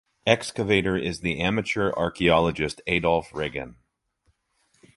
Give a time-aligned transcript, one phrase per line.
[0.25, 3.75] Excavator is the amateur archaeologist Adolf Regen.